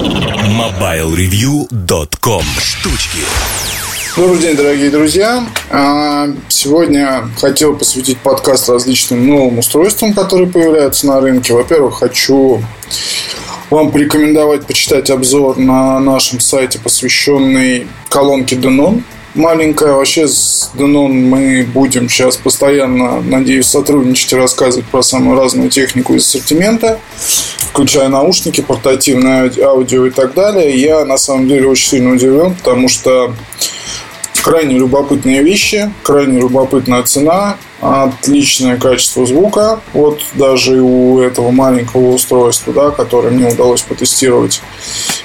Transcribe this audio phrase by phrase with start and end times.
[0.00, 3.18] MobileReview.com Штучки
[4.16, 5.44] Добрый день, дорогие друзья.
[5.68, 11.52] А, сегодня хотел посвятить подкаст различным новым устройствам, которые появляются на рынке.
[11.52, 12.62] Во-первых, хочу
[13.68, 19.02] вам порекомендовать почитать обзор на нашем сайте, посвященный колонке Denon
[19.34, 19.92] маленькая.
[19.92, 26.14] Вообще с Denon мы будем сейчас постоянно, надеюсь, сотрудничать и рассказывать про самую разную технику
[26.14, 26.98] из ассортимента,
[27.70, 30.76] включая наушники, портативное аудио и так далее.
[30.76, 33.34] Я на самом деле очень сильно удивлен, потому что
[34.42, 39.80] крайне любопытные вещи, крайне любопытная цена, отличное качество звука.
[39.92, 44.60] Вот даже у этого маленького устройства, да, которое мне удалось потестировать.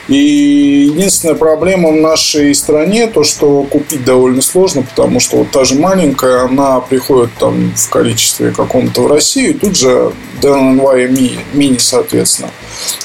[0.07, 5.65] И единственная проблема в нашей стране, то, что купить довольно сложно, потому что вот та
[5.65, 11.39] же маленькая, она приходит там в количестве каком-то в Россию, и тут же DNY мини,
[11.53, 12.51] мини, соответственно.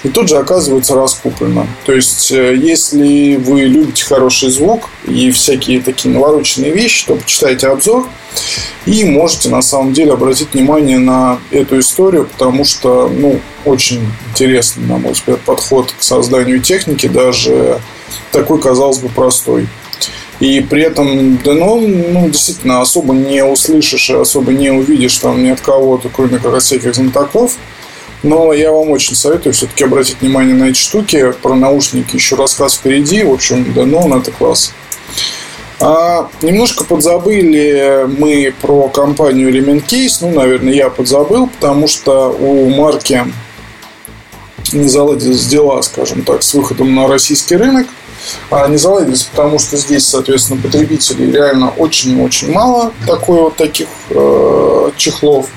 [0.03, 1.67] И тут же оказывается раскуплена.
[1.87, 7.69] То есть, э, если вы любите хороший звук и всякие такие навороченные вещи, то почитайте
[7.69, 8.07] обзор
[8.87, 9.05] и
[9.41, 14.98] можете на самом деле обратить внимание на эту историю, потому что ну, очень интересный, на
[14.98, 17.80] мой взгляд, подход к созданию техники, даже
[18.33, 19.66] такой, казалось бы, простой.
[20.41, 25.48] И при этом Denon, ну, действительно, особо не услышишь и особо не увидишь там ни
[25.48, 27.56] от кого, кроме как всяких знатоков.
[28.22, 31.33] Но я вам очень советую все-таки обратить внимание на эти штуки.
[31.42, 33.22] Про наушники еще рассказ впереди.
[33.22, 34.72] В общем, Denon это класс.
[35.81, 40.19] А, немножко подзабыли мы про компанию Element Case.
[40.20, 43.25] Ну, наверное, я подзабыл, потому что у марки
[44.73, 47.86] не заладились дела, скажем так, с выходом на российский рынок.
[48.51, 54.91] А не заладились, потому что здесь, соответственно, потребителей реально очень-очень мало такой вот таких э,
[54.98, 55.48] чехлов.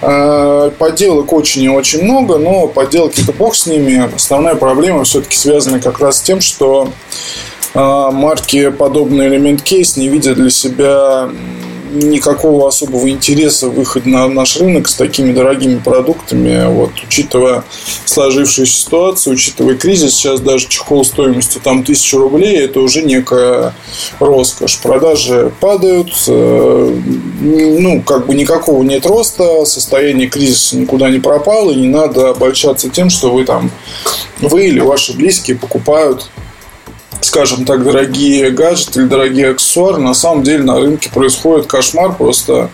[0.00, 4.08] Э, подделок очень и очень много, но подделки-то бог с ними.
[4.14, 6.92] Основная проблема все-таки связана как раз с тем, что
[8.10, 11.28] марки, подобные элемент кейс, не видят для себя
[11.90, 16.66] никакого особого интереса в выходе на наш рынок с такими дорогими продуктами.
[16.66, 17.64] Вот, учитывая
[18.04, 23.74] сложившуюся ситуацию, учитывая кризис, сейчас даже чехол стоимостью там тысячу рублей, это уже некая
[24.20, 24.78] роскошь.
[24.78, 27.00] Продажи падают, э,
[27.40, 32.88] ну, как бы никакого нет роста, состояние кризиса никуда не пропало, и не надо обольщаться
[32.88, 33.70] тем, что вы там,
[34.40, 36.28] вы или ваши близкие покупают
[37.20, 42.70] скажем так, дорогие гаджеты или дорогие аксессуары, на самом деле на рынке происходит кошмар, просто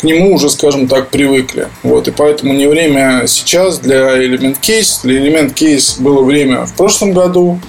[0.00, 1.68] к нему уже, скажем так, привыкли.
[1.82, 5.00] Вот, и поэтому не время сейчас для Element Case.
[5.02, 7.60] Для Element Case было время в прошлом году,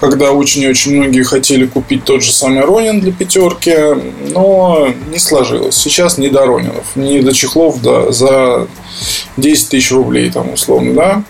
[0.00, 3.76] когда очень и очень многие хотели купить тот же самый Ронин для пятерки,
[4.30, 5.76] но не сложилось.
[5.76, 8.68] Сейчас не до Ронинов, не до чехлов да, за
[9.36, 11.24] 10 тысяч рублей, там, условно, да.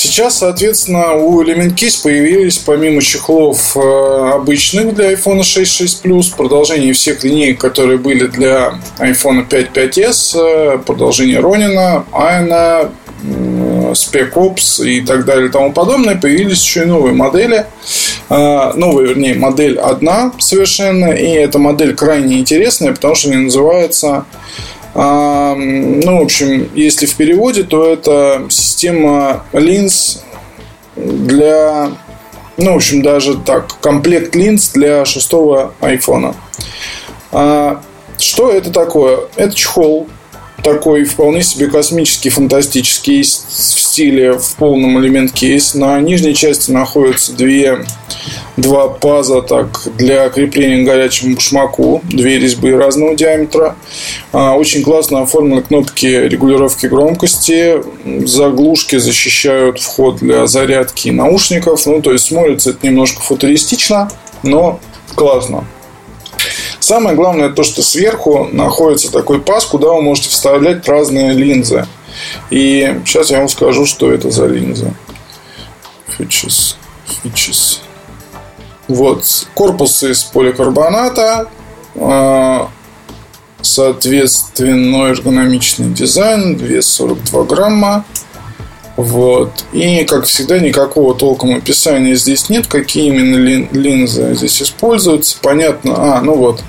[0.00, 6.36] Сейчас, соответственно, у Element Keys появились, помимо чехлов э, обычных для iPhone 6, 6 Plus,
[6.36, 12.92] продолжение всех линеек, которые были для iPhone 5, 5s, э, продолжение Ронина, Айна,
[13.92, 17.66] Spec Ops и так далее и тому подобное, появились еще и новые модели.
[18.30, 24.08] Э, новая, вернее, модель одна совершенно, и эта модель крайне интересная, потому что они называются
[24.08, 24.24] а,
[25.54, 30.24] ну, в общем, если в переводе, то это система линз
[30.96, 31.92] для,
[32.56, 36.34] ну, в общем, даже так, комплект линз для шестого айфона.
[37.30, 37.80] А,
[38.18, 39.20] что это такое?
[39.36, 40.08] Это чехол
[40.62, 45.74] такой вполне себе космический, фантастический в стиле в полном элемент кейс.
[45.74, 47.84] На нижней части находятся две
[48.56, 53.76] два паза так, для крепления к горячему башмаку, две резьбы разного диаметра.
[54.32, 57.82] А, очень классно оформлены кнопки регулировки громкости,
[58.26, 61.86] заглушки защищают вход для зарядки наушников.
[61.86, 64.10] Ну, то есть смотрится это немножко футуристично,
[64.42, 64.80] но
[65.14, 65.64] классно.
[66.88, 71.86] Самое главное то, что сверху находится такой паз, куда вы можете вставлять разные линзы.
[72.48, 74.94] И сейчас я вам скажу, что это за линзы.
[76.18, 76.76] Features.
[77.22, 77.80] Features.
[78.88, 79.22] Вот.
[79.52, 81.48] Корпус из поликарбоната.
[81.96, 82.70] А,
[83.60, 86.56] соответственно, эргономичный дизайн.
[86.56, 88.06] Вес 42 грамма.
[88.98, 89.64] Вот.
[89.72, 93.36] И, как всегда, никакого толком описания здесь нет, какие именно
[93.70, 95.38] линзы здесь используются.
[95.40, 96.16] Понятно.
[96.16, 96.64] А, ну вот.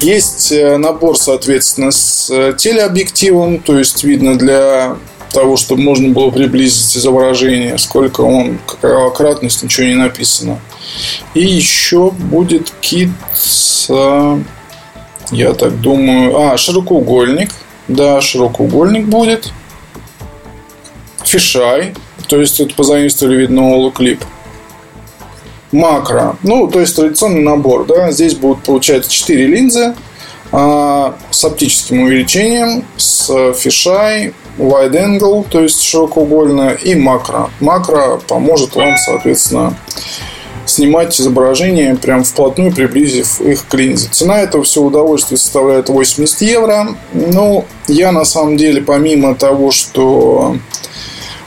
[0.00, 4.96] Есть э, набор, соответственно, с э, телеобъективом, то есть видно для
[5.30, 10.60] того, чтобы можно было приблизить изображение, сколько он, какая кратность, ничего не написано.
[11.34, 13.90] И еще будет кит с,
[15.32, 17.50] я так думаю, а, широкоугольник.
[17.88, 19.52] Да, широкоугольник будет.
[21.34, 21.94] Фишай.
[22.28, 24.22] То есть это позаимствовали, видно, Олу клип.
[25.72, 26.36] макро.
[26.44, 27.86] Ну, то есть традиционный набор.
[27.86, 28.12] Да?
[28.12, 29.94] Здесь будут, получается, 4 линзы
[30.52, 37.50] а, с оптическим увеличением, с фишай, wide angle, то есть широкоугольная, и макро.
[37.58, 39.76] Макро поможет вам, соответственно,
[40.66, 44.08] снимать изображение прям вплотную, приблизив их к линзе.
[44.12, 46.94] Цена этого всего удовольствия составляет 80 евро.
[47.12, 50.56] Ну, я на самом деле, помимо того, что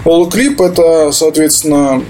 [0.08, 2.02] Holoclip это, соответственно,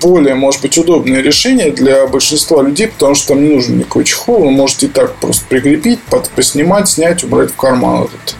[0.00, 4.42] более, может быть, удобное решение для большинства людей, потому что там не нужен никакой чехол.
[4.42, 6.00] Вы можете и так просто прикрепить,
[6.34, 8.36] поснимать, снять, убрать в карман этот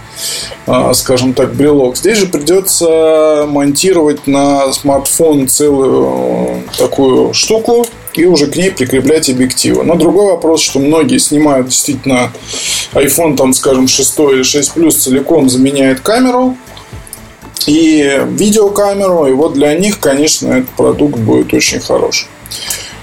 [0.67, 1.97] а, скажем так, брелок.
[1.97, 9.83] Здесь же придется монтировать на смартфон целую такую штуку и уже к ней прикреплять объективы.
[9.83, 12.33] Но другой вопрос, что многие снимают действительно
[12.93, 16.57] iPhone, там, скажем, 6 или 6 Plus целиком заменяет камеру
[17.67, 22.29] и видеокамеру, и вот для них, конечно, этот продукт будет очень хороший.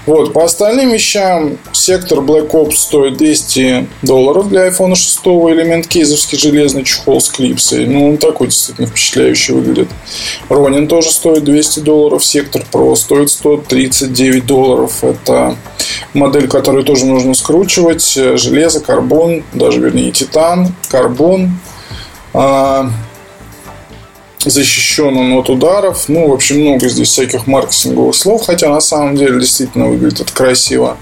[0.08, 5.18] Вот, по остальным вещам сектор Black Ops стоит 200 долларов для iPhone 6
[5.52, 7.84] элемент кейзовский железный чехол с клипсой.
[7.84, 9.88] Ну, он такой действительно впечатляющий выглядит.
[10.48, 12.24] Ronin тоже стоит 200 долларов.
[12.24, 15.04] Сектор Pro стоит 139 долларов.
[15.04, 15.58] Это
[16.14, 18.14] модель, которую тоже нужно скручивать.
[18.14, 21.50] Железо, карбон, даже вернее титан, карбон.
[24.50, 26.08] Защищен он от ударов.
[26.08, 30.32] Ну, в общем, много здесь всяких маркетинговых слов, хотя на самом деле действительно выглядит это
[30.32, 30.96] красиво.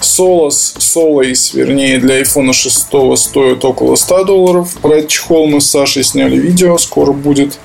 [0.00, 4.76] Solus, Solace, вернее, для iPhone 6 стоит около 100 долларов.
[4.82, 7.58] Про чехол мы с Сашей сняли видео, скоро будет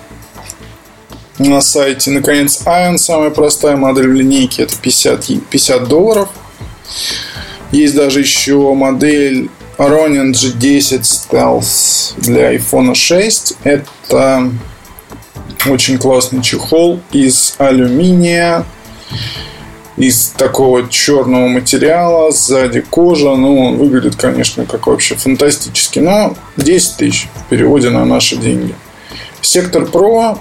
[1.40, 2.12] на сайте.
[2.12, 6.30] Наконец, Ion, самая простая модель в линейке, это 50, 50 долларов.
[7.72, 13.54] Есть даже еще модель Ronin G10 Stealth для iPhone 6.
[13.64, 14.52] Это
[15.66, 18.66] очень классный чехол из алюминия,
[19.98, 23.36] из такого черного материала, сзади кожа.
[23.36, 26.00] Ну, он выглядит, конечно, как вообще фантастически.
[26.00, 28.76] Но 10 тысяч в переводе на наши деньги.
[29.42, 30.38] Сектор Pro,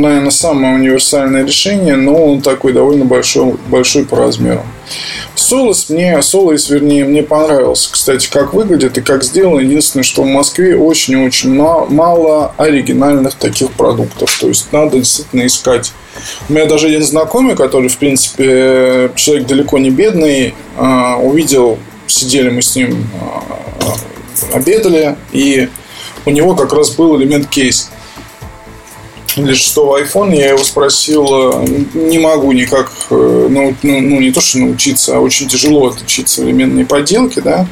[0.00, 4.62] наверное, самое универсальное решение, но он такой довольно большой, большой по размеру.
[5.34, 9.60] Солос мне, Солос, вернее, мне понравился, кстати, как выглядит и как сделано.
[9.60, 14.36] Единственное, что в Москве очень-очень мало оригинальных таких продуктов.
[14.40, 15.92] То есть, надо действительно искать.
[16.48, 22.50] У меня даже один знакомый, который, в принципе, человек далеко не бедный, а, увидел, сидели
[22.50, 25.68] мы с ним, а, обедали, и
[26.26, 27.90] у него как раз был элемент кейс
[29.36, 34.30] для шестого iPhone я его спросил, э, не могу никак, э, ну, ну, ну не
[34.32, 37.66] то, что научиться, а очень тяжело отличить современные подделки, да.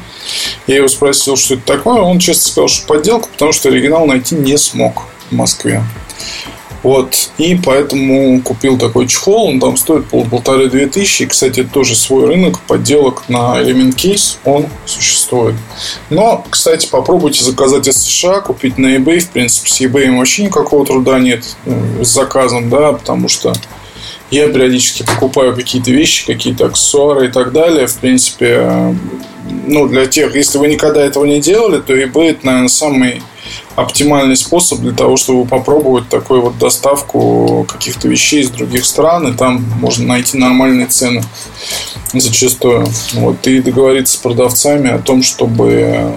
[0.67, 4.35] Я его спросил, что это такое, он честно сказал, что подделка, потому что оригинал найти
[4.35, 5.83] не смог в Москве.
[6.83, 7.31] Вот.
[7.37, 9.49] И поэтому купил такой чехол.
[9.49, 11.25] Он там стоит пол полторы-две тысячи.
[11.25, 14.37] Кстати, тоже свой рынок подделок на Element Case.
[14.45, 15.55] Он существует.
[16.09, 19.19] Но, кстати, попробуйте заказать из США, купить на eBay.
[19.19, 23.53] В принципе, с eBay вообще никакого труда нет э, с заказом, да, потому что
[24.31, 27.85] я периодически покупаю какие-то вещи, какие-то аксессуары и так далее.
[27.85, 28.95] В принципе, э,
[29.67, 33.21] ну, для тех, если вы никогда этого не делали, то eBay это, наверное, самый
[33.75, 39.37] оптимальный способ для того, чтобы попробовать такую вот доставку каких-то вещей из других стран, и
[39.37, 41.23] там можно найти нормальные цены
[42.13, 42.87] зачастую.
[43.13, 46.13] Вот, и договориться с продавцами о том, чтобы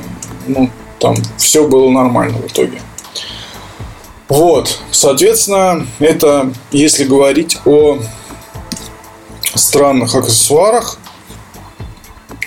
[0.47, 2.81] ну, там все было нормально в итоге.
[4.29, 7.99] Вот, соответственно, это если говорить о
[9.55, 10.99] странных аксессуарах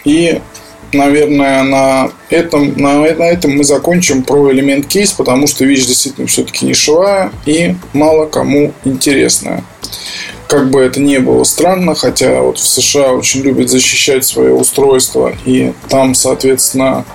[0.03, 0.41] и
[0.93, 6.27] наверное, на этом, на, на этом мы закончим про элемент кейс, потому что вещь действительно
[6.27, 9.63] все-таки нишевая и мало кому интересная.
[10.47, 15.33] Как бы это ни было странно, хотя вот в США очень любят защищать свое устройство,
[15.45, 17.05] и там, соответственно,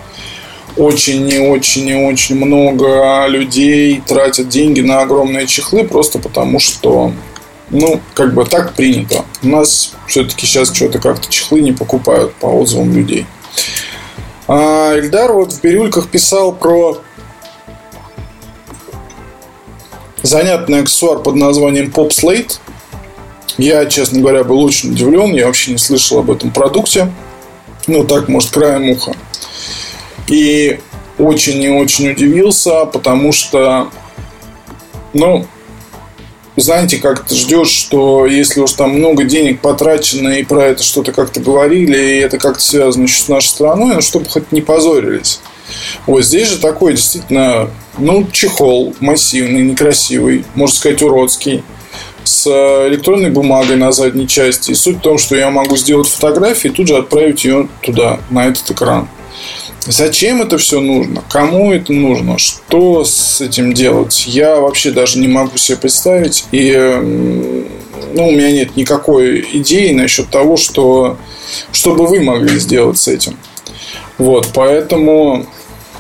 [0.77, 7.13] очень и очень и очень много людей тратят деньги на огромные чехлы просто потому, что
[7.71, 9.25] ну, как бы так принято.
[9.43, 13.27] У нас все-таки сейчас что-то как-то чехлы не покупают по отзывам людей.
[14.49, 17.01] А Эльдар вот в бирюльках писал про
[20.23, 22.59] занятный аксессуар под названием Pop Slate.
[23.59, 25.35] Я, честно говоря, был очень удивлен.
[25.35, 27.13] Я вообще не слышал об этом продукте.
[27.87, 29.15] Ну, так, может, краем уха.
[30.29, 30.81] И
[31.19, 33.91] очень и очень удивился, потому что,
[35.13, 35.47] ну,
[36.57, 41.13] знаете, как ты ждешь, что если уж там много денег потрачено и про это что-то
[41.13, 45.41] как-то говорили, и это как-то связано еще с нашей страной, ну, чтобы хоть не позорились.
[46.07, 51.63] Вот здесь же такой действительно, ну, чехол массивный, некрасивый, можно сказать, уродский.
[52.25, 52.47] с
[52.89, 54.71] электронной бумагой на задней части.
[54.71, 58.21] И суть в том, что я могу сделать фотографию и тут же отправить ее туда,
[58.31, 59.09] на этот экран.
[59.87, 61.25] Зачем это все нужно?
[61.29, 62.39] Кому это нужно?
[62.39, 64.25] Что с этим делать?
[64.27, 66.45] Я вообще даже не могу себе представить.
[66.53, 66.73] И
[68.15, 71.17] ну, у меня нет никакой идеи насчет того, что,
[71.73, 73.37] что бы вы могли сделать с этим.
[74.19, 75.47] Вот, поэтому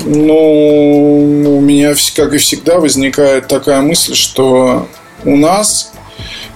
[0.05, 4.87] ну, у меня, как и всегда, возникает такая мысль, что
[5.25, 5.93] у нас,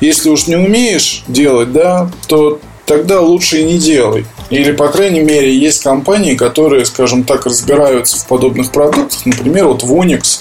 [0.00, 4.26] если уж не умеешь делать, да, то тогда лучше и не делай.
[4.50, 9.26] Или, по крайней мере, есть компании, которые, скажем так, разбираются в подобных продуктах.
[9.26, 10.40] Например, вот Vonix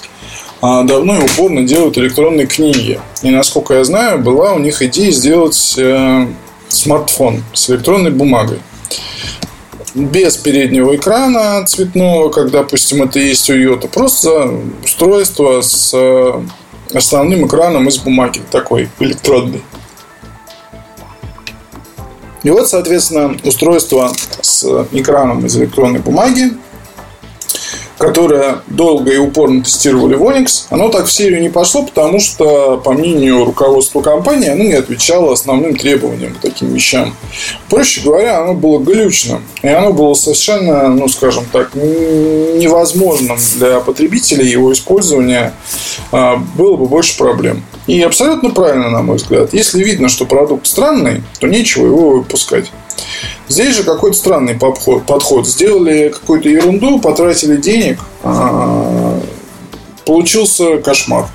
[0.62, 3.00] а, давно и упорно делают электронные книги.
[3.24, 6.28] И, насколько я знаю, была у них идея сделать э,
[6.70, 8.60] смартфон с электронной бумагой
[9.96, 16.42] без переднего экрана цветного, как, допустим, это есть у Йота, просто устройство с э,
[16.94, 19.62] основным экраном из бумаги, такой электронный.
[22.46, 26.52] И вот, соответственно, устройство с экраном из электронной бумаги
[27.98, 32.78] которое долго и упорно тестировали в Onyx, оно так в серию не пошло, потому что,
[32.78, 37.16] по мнению руководства компании, оно не отвечало основным требованиям к таким вещам.
[37.70, 39.42] Проще говоря, оно было глючным.
[39.62, 45.54] И оно было совершенно, ну, скажем так, невозможным для потребителей его использования.
[46.12, 47.64] А, было бы больше проблем.
[47.88, 49.54] И абсолютно правильно, на мой взгляд.
[49.54, 52.72] Если видно, что продукт странный, то нечего его выпускать.
[53.48, 55.48] Здесь же какой-то странный подход.
[55.48, 59.20] Сделали какую-то ерунду, потратили денег, а,
[60.06, 61.28] получился кошмар.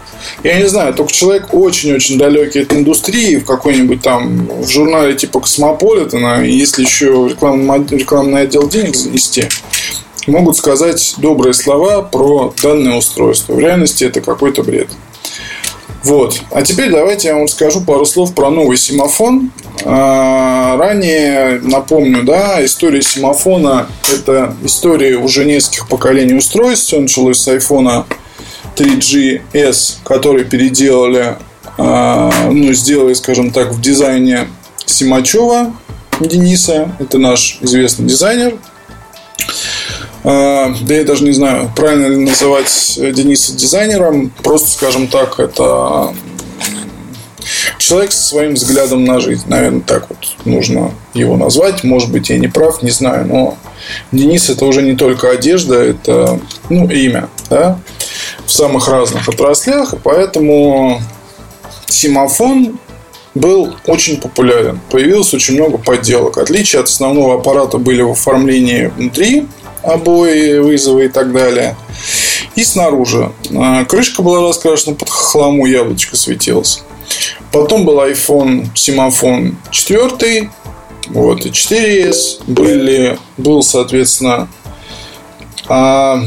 [0.43, 5.41] Я не знаю, только человек очень-очень далекий от индустрии, в какой-нибудь там в журнале типа
[5.41, 9.45] Космополитена, если еще рекламный, рекламный отдел денег занести,
[10.27, 13.55] могут сказать добрые слова про данное устройство.
[13.55, 14.89] В реальности это какой-то бред.
[16.05, 16.41] Вот.
[16.51, 19.51] А теперь давайте я вам скажу пару слов про новый семафон.
[19.85, 26.87] А, ранее, напомню, да, история семафона– это история уже нескольких поколений устройств.
[26.87, 28.05] Все началось с iPhone
[28.77, 31.37] 3GS, который переделали,
[31.77, 34.49] а, ну, сделали, скажем так, в дизайне
[34.87, 35.75] Симачева
[36.19, 36.95] Дениса.
[36.99, 38.57] Это наш известный дизайнер.
[40.23, 44.31] А, да я даже не знаю, правильно ли называть Дениса дизайнером.
[44.43, 46.15] Просто, скажем так, это
[47.79, 49.45] человек со своим взглядом на жизнь.
[49.49, 51.85] Наверное, так вот нужно его назвать.
[51.85, 53.27] Может быть, я не прав, не знаю.
[53.27, 53.59] Но
[54.13, 57.29] Денис это уже не только одежда, это ну, имя.
[57.49, 57.79] Да?
[58.45, 59.95] В самых разных отраслях.
[60.03, 61.01] Поэтому
[61.87, 62.79] Симофон
[63.35, 64.81] был очень популярен.
[64.91, 66.39] Появилось очень много подделок.
[66.39, 69.47] Отличия от основного аппарата были в оформлении внутри
[69.83, 71.77] обои, вызовы и так далее.
[72.55, 73.33] И снаружи.
[73.55, 76.83] А, крышка была раскрашена под хламу, яблочко светилось.
[77.53, 80.51] Потом был iPhone, Симофон 4,
[81.09, 82.43] вот, и 4S.
[82.47, 84.49] Были, был, соответственно,
[85.69, 86.23] а,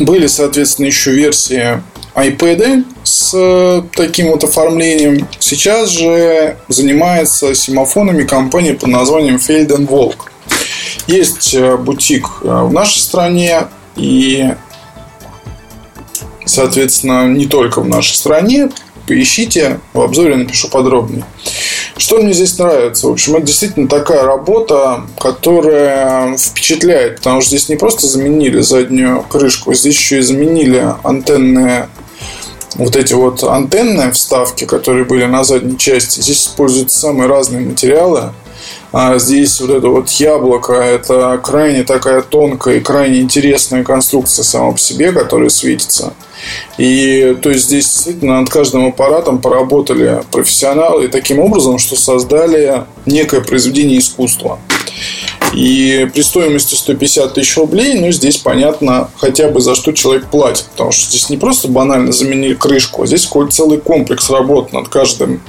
[0.00, 1.82] были, соответственно, еще версии
[2.14, 5.28] iPad с таким вот оформлением.
[5.38, 10.16] Сейчас же занимается симофонами компания под названием Felden Volk.
[11.06, 14.54] Есть э, бутик э, в нашей стране и,
[16.44, 18.70] соответственно, не только в нашей стране.
[19.06, 21.24] Поищите, в обзоре напишу подробнее.
[21.96, 23.06] Что мне здесь нравится?
[23.06, 29.22] В общем, это действительно такая работа, которая впечатляет, потому что здесь не просто заменили заднюю
[29.22, 31.88] крышку, здесь еще и заменили антенные
[32.74, 36.20] вот эти вот антенные вставки, которые были на задней части.
[36.20, 38.32] Здесь используются самые разные материалы.
[38.92, 44.72] А здесь вот это вот яблоко, это крайне такая тонкая и крайне интересная конструкция сама
[44.72, 46.14] по себе, которая светится.
[46.78, 53.40] И то есть здесь действительно над каждым аппаратом поработали профессионалы таким образом, что создали некое
[53.40, 54.58] произведение искусства.
[55.52, 60.66] И при стоимости 150 тысяч рублей, ну, здесь понятно хотя бы за что человек платит.
[60.72, 64.88] Потому что здесь не просто банально заменили крышку, а здесь какой-то целый комплекс работ над
[64.88, 65.40] каждым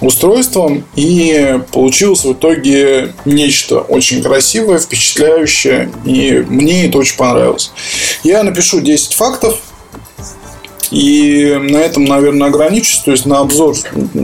[0.00, 7.70] устройством, и получилось в итоге нечто очень красивое, впечатляющее, и мне это очень понравилось.
[8.24, 9.60] Я напишу 10 фактов,
[10.92, 12.98] и на этом, наверное, ограничусь.
[12.98, 13.74] То есть на обзор,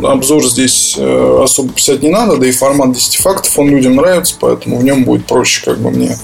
[0.02, 4.36] обзор здесь э, особо писать не надо, да и формат 10 фактов, он людям нравится,
[4.38, 6.16] поэтому в нем будет проще как бы мне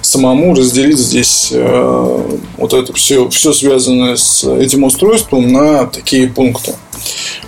[0.00, 6.74] самому разделить здесь э, вот это все, все связанное с этим устройством на такие пункты.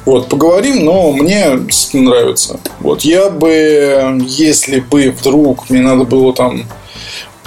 [0.04, 1.60] Вот, поговорим, но мне
[1.94, 2.60] нравится.
[2.80, 6.64] Вот, я бы, если бы вдруг мне надо было там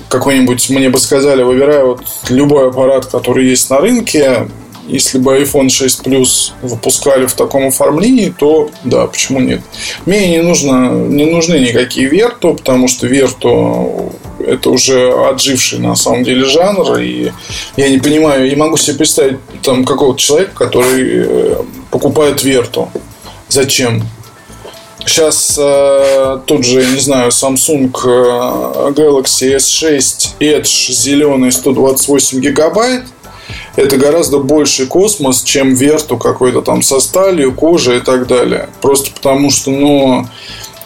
[0.10, 4.48] какой-нибудь, мне бы сказали, выбирай вот любой аппарат, который есть на рынке,
[4.88, 9.62] если бы iPhone 6 Plus выпускали в таком оформлении, то да, почему нет?
[10.06, 16.24] Мне не, нужно, не нужны никакие Верто, потому что Верто это уже отживший на самом
[16.24, 17.32] деле жанр, и
[17.76, 21.56] я не понимаю, не могу себе представить там какого-то человека, который э,
[21.92, 22.90] покупает Верту.
[23.50, 24.04] Зачем?
[25.06, 33.04] Сейчас э, тот же, не знаю, Samsung э, Galaxy S6 Edge зеленый 128 гигабайт.
[33.78, 38.70] Это гораздо больше космос, чем Верту какой-то там со сталью, кожей и так далее.
[38.82, 40.28] Просто потому что, ну,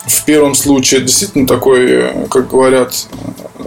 [0.05, 3.07] в первом случае действительно такой, как говорят,
[3.59, 3.63] э,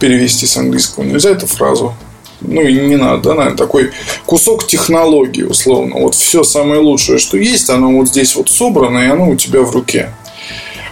[0.00, 1.94] перевести с английского нельзя эту фразу
[2.40, 3.90] ну и не надо, да, наверное, такой
[4.26, 5.96] кусок технологии, условно.
[5.96, 9.62] Вот все самое лучшее, что есть, оно вот здесь вот собрано, и оно у тебя
[9.62, 10.12] в руке.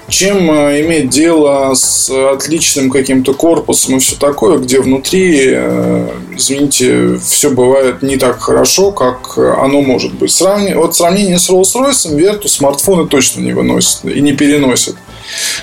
[0.09, 7.19] Чем э, иметь дело с отличным каким-то корпусом и все такое, где внутри, э, извините,
[7.19, 10.31] все бывает не так хорошо, как оно может быть.
[10.31, 10.75] Сравни...
[10.75, 14.95] Вот сравнение с Rolls-Royce, Верту смартфоны точно не выносят и не переносят.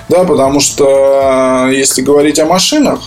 [0.09, 3.00] Да, потому что э, если говорить о машинах,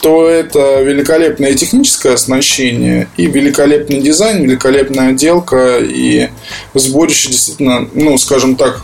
[0.00, 6.28] то это великолепное техническое оснащение и великолепный дизайн, великолепная отделка и
[6.74, 8.82] сборище действительно, ну, скажем так,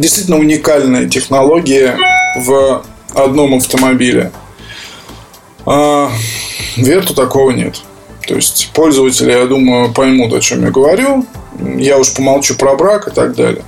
[0.00, 1.96] действительно уникальная технология
[2.36, 2.84] в
[3.14, 4.32] одном автомобиле.
[5.64, 6.10] А
[6.76, 7.80] Верту такого нет.
[8.26, 11.24] То есть пользователи, я думаю, поймут, о чем я говорю.
[11.76, 13.62] Я уж помолчу про брак и так далее.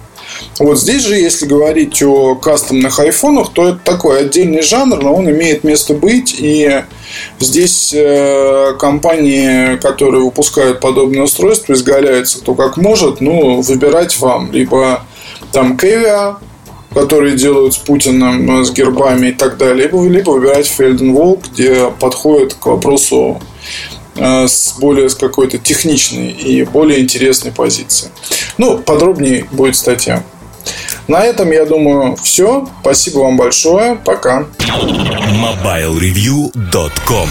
[0.58, 5.30] Вот здесь же, если говорить о кастомных айфонах, то это такой отдельный жанр, но он
[5.30, 6.36] имеет место быть.
[6.38, 6.84] И
[7.38, 13.20] здесь э, компании, которые выпускают подобные устройства, изгаляются кто как может.
[13.20, 14.52] Ну, выбирать вам.
[14.52, 15.04] Либо
[15.52, 16.36] там Kevia,
[16.94, 19.86] которые делают с Путиным, э, с гербами и так далее.
[19.86, 23.40] Либо, либо выбирать Фельденвол, где подходит к вопросу
[24.16, 28.10] э, с более с какой-то техничной и более интересной позиции.
[28.56, 30.24] Ну, подробнее будет статья.
[31.06, 32.68] На этом, я думаю, все.
[32.82, 33.94] Спасибо вам большое.
[33.96, 34.46] Пока.
[34.58, 37.28] MobileReview.com